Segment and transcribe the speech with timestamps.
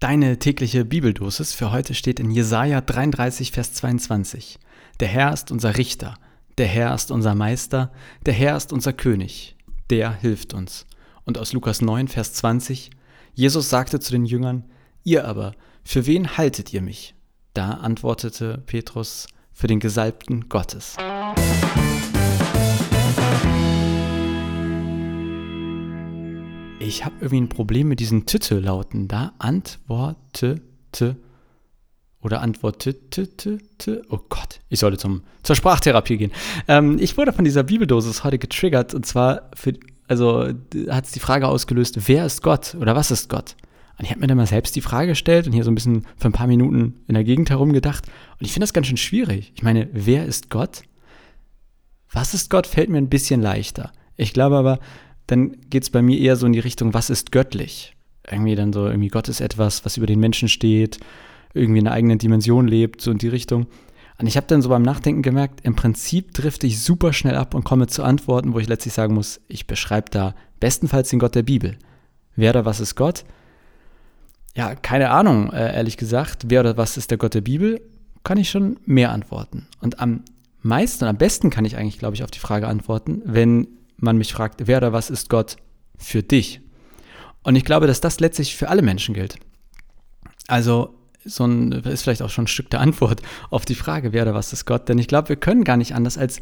[0.00, 4.58] Deine tägliche Bibeldosis für heute steht in Jesaja 33, Vers 22.
[4.98, 6.14] Der Herr ist unser Richter,
[6.56, 7.92] der Herr ist unser Meister,
[8.24, 9.56] der Herr ist unser König,
[9.90, 10.86] der hilft uns.
[11.26, 12.88] Und aus Lukas 9, Vers 20.
[13.34, 14.64] Jesus sagte zu den Jüngern,
[15.04, 15.52] Ihr aber,
[15.84, 17.14] für wen haltet ihr mich?
[17.52, 20.96] Da antwortete Petrus, für den Gesalbten Gottes.
[26.80, 29.34] Ich habe irgendwie ein Problem mit diesen Tüte-Lauten da.
[29.38, 31.16] Antwortete
[32.22, 33.60] oder antwortete.
[34.08, 36.32] Oh Gott, ich sollte zum, zur Sprachtherapie gehen.
[36.68, 39.74] Ähm, ich wurde von dieser Bibeldosis heute getriggert und zwar für,
[40.08, 40.48] also
[40.88, 43.56] hat es die Frage ausgelöst, wer ist Gott oder was ist Gott?
[43.98, 46.06] Und ich habe mir dann mal selbst die Frage gestellt und hier so ein bisschen
[46.16, 48.06] für ein paar Minuten in der Gegend herumgedacht.
[48.06, 49.52] Und ich finde das ganz schön schwierig.
[49.54, 50.80] Ich meine, wer ist Gott?
[52.10, 53.92] Was ist Gott, fällt mir ein bisschen leichter.
[54.16, 54.80] Ich glaube aber,
[55.30, 57.96] dann geht es bei mir eher so in die Richtung, was ist göttlich?
[58.28, 60.98] Irgendwie dann so, irgendwie Gott ist etwas, was über den Menschen steht,
[61.54, 63.66] irgendwie in einer eigenen Dimension lebt, so in die Richtung.
[64.18, 67.54] Und ich habe dann so beim Nachdenken gemerkt, im Prinzip drifte ich super schnell ab
[67.54, 71.34] und komme zu Antworten, wo ich letztlich sagen muss, ich beschreibe da bestenfalls den Gott
[71.34, 71.78] der Bibel.
[72.36, 73.24] Wer oder was ist Gott?
[74.54, 76.46] Ja, keine Ahnung, äh, ehrlich gesagt.
[76.48, 77.80] Wer oder was ist der Gott der Bibel?
[78.22, 79.68] Kann ich schon mehr antworten.
[79.80, 80.22] Und am
[80.62, 83.68] meisten und am besten kann ich eigentlich, glaube ich, auf die Frage antworten, wenn
[84.00, 85.56] man mich fragt, wer oder was ist Gott
[85.96, 86.60] für dich?
[87.42, 89.36] Und ich glaube, dass das letztlich für alle Menschen gilt.
[90.46, 94.22] Also so ein, ist vielleicht auch schon ein Stück der Antwort auf die Frage, wer
[94.22, 94.88] oder was ist Gott?
[94.88, 96.40] Denn ich glaube, wir können gar nicht anders als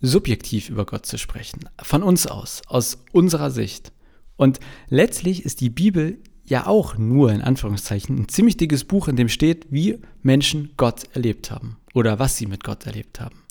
[0.00, 1.60] subjektiv über Gott zu sprechen.
[1.80, 3.92] Von uns aus, aus unserer Sicht.
[4.36, 9.16] Und letztlich ist die Bibel ja auch nur in Anführungszeichen ein ziemlich dickes Buch, in
[9.16, 13.42] dem steht, wie Menschen Gott erlebt haben oder was sie mit Gott erlebt haben.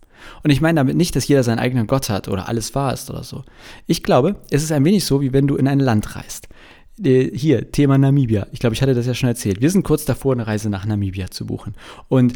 [0.44, 3.10] Und ich meine damit nicht, dass jeder seinen eigenen Gott hat oder alles wahr ist
[3.10, 3.44] oder so.
[3.88, 6.48] Ich glaube, es ist ein wenig so, wie wenn du in ein Land reist.
[7.04, 8.48] Äh, hier, Thema Namibia.
[8.52, 9.62] Ich glaube, ich hatte das ja schon erzählt.
[9.62, 11.76] Wir sind kurz davor, eine Reise nach Namibia zu buchen.
[12.08, 12.34] Und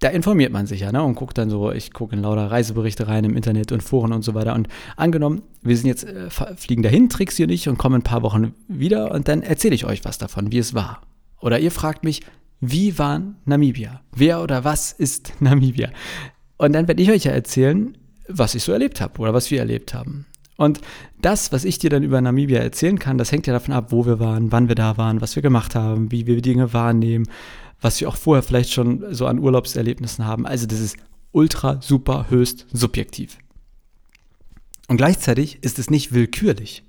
[0.00, 3.08] da informiert man sich ja ne, und guckt dann so, ich gucke in lauter Reiseberichte
[3.08, 4.54] rein im Internet und Foren und so weiter.
[4.54, 8.22] Und angenommen, wir sind jetzt, äh, fliegen dahin, Trixie und ich, und kommen ein paar
[8.22, 11.00] Wochen wieder und dann erzähle ich euch was davon, wie es war.
[11.40, 12.22] Oder ihr fragt mich,
[12.60, 14.00] wie war Namibia?
[14.14, 15.90] Wer oder was ist Namibia?
[16.64, 17.96] Und dann werde ich euch ja erzählen,
[18.28, 20.26] was ich so erlebt habe oder was wir erlebt haben.
[20.56, 20.80] Und
[21.20, 24.06] das, was ich dir dann über Namibia erzählen kann, das hängt ja davon ab, wo
[24.06, 27.26] wir waren, wann wir da waren, was wir gemacht haben, wie wir Dinge wahrnehmen,
[27.80, 30.46] was wir auch vorher vielleicht schon so an Urlaubserlebnissen haben.
[30.46, 30.96] Also das ist
[31.32, 33.36] ultra, super, höchst subjektiv.
[34.88, 36.84] Und gleichzeitig ist es nicht willkürlich.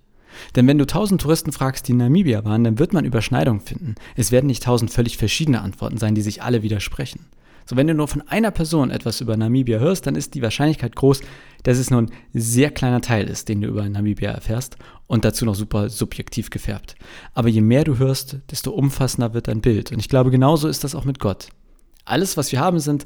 [0.56, 3.96] Denn wenn du tausend Touristen fragst, die in Namibia waren, dann wird man Überschneidungen finden.
[4.16, 7.26] Es werden nicht tausend völlig verschiedene Antworten sein, die sich alle widersprechen.
[7.66, 10.96] So, wenn du nur von einer Person etwas über Namibia hörst, dann ist die Wahrscheinlichkeit
[10.96, 11.22] groß,
[11.64, 14.78] dass es nur ein sehr kleiner Teil ist, den du über Namibia erfährst
[15.08, 16.96] und dazu noch super subjektiv gefärbt.
[17.34, 19.92] Aber je mehr du hörst, desto umfassender wird dein Bild.
[19.92, 21.50] Und ich glaube, genauso ist das auch mit Gott.
[22.06, 23.06] Alles, was wir haben, sind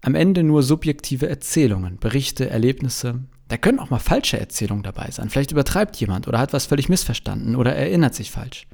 [0.00, 3.20] am Ende nur subjektive Erzählungen, Berichte, Erlebnisse.
[3.48, 5.28] Da können auch mal falsche Erzählungen dabei sein.
[5.28, 8.66] Vielleicht übertreibt jemand oder hat was völlig missverstanden oder erinnert sich falsch.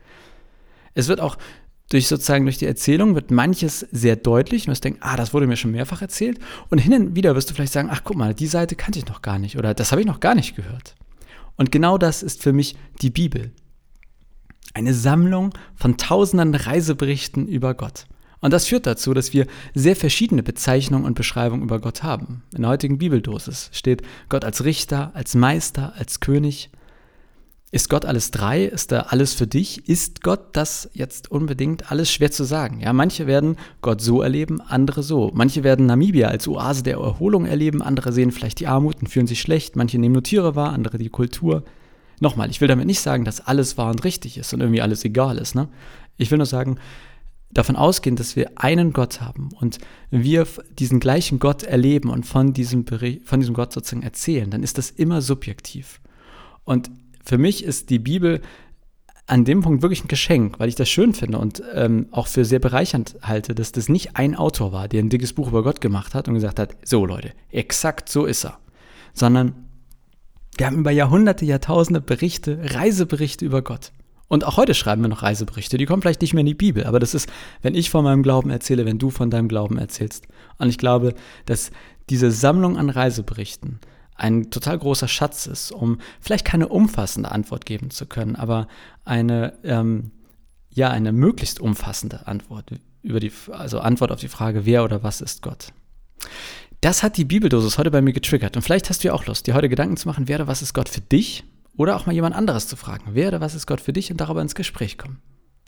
[0.95, 1.39] Es wird auch
[1.89, 5.57] durch sozusagen durch die Erzählung wird manches sehr deutlich du denkst, ah, das wurde mir
[5.57, 6.39] schon mehrfach erzählt.
[6.69, 9.07] Und hin und wieder wirst du vielleicht sagen, ach guck mal, die Seite kannte ich
[9.07, 10.95] noch gar nicht oder das habe ich noch gar nicht gehört.
[11.57, 13.53] Und genau das ist für mich die Bibel.
[14.75, 18.07] Eine Sammlung von tausenden Reiseberichten über Gott.
[18.41, 22.45] Und das führt dazu, dass wir sehr verschiedene Bezeichnungen und Beschreibungen über Gott haben.
[22.55, 26.71] In der heutigen Bibeldosis steht Gott als Richter, als Meister, als König,
[27.71, 28.65] ist Gott alles drei?
[28.65, 29.89] Ist da alles für dich?
[29.89, 31.91] Ist Gott das jetzt unbedingt?
[31.91, 32.81] Alles schwer zu sagen.
[32.81, 35.31] Ja, manche werden Gott so erleben, andere so.
[35.35, 39.27] Manche werden Namibia als Oase der Erholung erleben, andere sehen vielleicht die Armut und fühlen
[39.27, 39.77] sich schlecht.
[39.77, 41.63] Manche nehmen nur Tiere wahr, andere die Kultur.
[42.21, 45.05] Nochmal, ich will damit nicht sagen, dass alles wahr und richtig ist und irgendwie alles
[45.05, 45.55] egal ist.
[45.55, 45.69] Ne?
[46.17, 46.79] Ich will nur sagen,
[47.51, 49.79] davon ausgehen, dass wir einen Gott haben und
[50.11, 50.47] wir
[50.79, 54.91] diesen gleichen Gott erleben und von diesem, von diesem Gott sozusagen erzählen, dann ist das
[54.91, 56.01] immer subjektiv.
[56.65, 56.91] Und
[57.29, 58.41] für mich ist die Bibel
[59.27, 62.47] an dem Punkt wirklich ein Geschenk, weil ich das schön finde und ähm, auch für
[62.47, 65.83] sehr bereichernd halte, dass das nicht ein Autor war, der ein dickes Buch über Gott
[65.83, 68.59] gemacht hat und gesagt hat, so Leute, exakt so ist er,
[69.13, 69.53] sondern
[70.57, 73.93] wir haben über Jahrhunderte, Jahrtausende Berichte, Reiseberichte über Gott.
[74.29, 76.85] Und auch heute schreiben wir noch Reiseberichte, die kommen vielleicht nicht mehr in die Bibel,
[76.85, 77.29] aber das ist,
[77.61, 80.27] wenn ich von meinem Glauben erzähle, wenn du von deinem Glauben erzählst.
[80.57, 81.13] Und ich glaube,
[81.45, 81.73] dass
[82.09, 83.81] diese Sammlung an Reiseberichten,
[84.19, 88.69] ein total großer Schatz ist, um vielleicht keine umfassende Antwort geben zu können, aber
[89.05, 90.11] eine, ähm,
[90.71, 92.73] ja, eine möglichst umfassende Antwort
[93.03, 95.73] über die, also Antwort auf die Frage, wer oder was ist Gott.
[96.81, 98.57] Das hat die Bibeldosis heute bei mir getriggert.
[98.57, 100.63] Und vielleicht hast du ja auch Lust, dir heute Gedanken zu machen, wer oder was
[100.63, 101.45] ist Gott für dich?
[101.77, 104.21] Oder auch mal jemand anderes zu fragen, wer oder was ist Gott für dich und
[104.21, 105.21] darüber ins Gespräch kommen.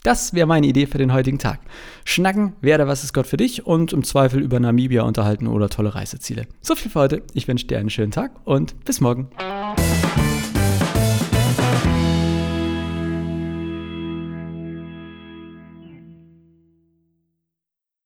[0.03, 1.59] Das wäre meine Idee für den heutigen Tag.
[2.05, 5.69] Schnacken, wer oder was ist Gott für dich und im Zweifel über Namibia unterhalten oder
[5.69, 6.47] tolle Reiseziele.
[6.61, 7.23] So viel für heute.
[7.33, 9.29] Ich wünsche dir einen schönen Tag und bis morgen.